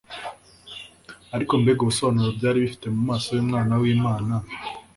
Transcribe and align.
Ariko 1.35 1.51
mbega 1.61 1.79
ubusobanuro 1.83 2.29
byari 2.37 2.57
bifite 2.63 2.85
mu 2.95 3.01
maso 3.09 3.29
y'Umwana 3.37 3.73
w'Imana! 3.81 4.33